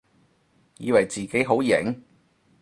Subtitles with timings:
[0.79, 2.03] 以為自己好型？